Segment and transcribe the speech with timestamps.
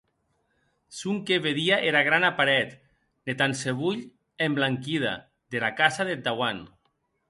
[0.99, 2.75] Sonque vedie era grana paret,
[3.29, 4.03] ne tansevolh
[4.49, 5.17] emblanquida,
[5.57, 6.69] dera casa deth dauant.